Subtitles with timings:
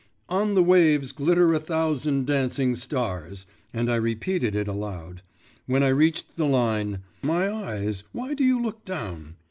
[0.29, 5.21] 'On the waves glitter a thousand dancing stars,' and I repeated it aloud.
[5.67, 9.35] When I reached the line: 'My eyes, why do you look down?